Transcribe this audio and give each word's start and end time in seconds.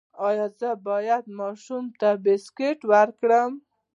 ایا 0.27 0.45
زه 0.59 0.69
باید 0.87 1.25
ماشوم 1.39 1.83
ته 1.99 2.09
بسکټ 2.23 2.79
ورکړم؟ 2.91 3.51